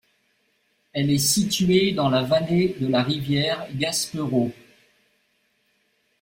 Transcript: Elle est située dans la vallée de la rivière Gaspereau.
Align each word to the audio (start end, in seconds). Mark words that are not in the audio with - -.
Elle 0.93 1.11
est 1.11 1.19
située 1.19 1.91
dans 1.91 2.09
la 2.09 2.23
vallée 2.23 2.75
de 2.79 2.87
la 2.87 3.03
rivière 3.03 3.67
Gaspereau. 3.75 4.51